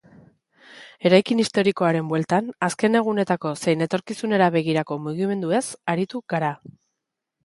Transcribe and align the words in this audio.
Eraikin 1.09 1.41
historikoaren 1.41 2.07
bueltan, 2.13 2.47
azken 2.67 2.99
egunetako 2.99 3.51
zein 3.65 3.87
etorkizunera 3.87 4.47
begirako 4.57 4.97
mugimenduez 5.05 5.63
aritu 5.95 6.23
gara. 6.35 6.51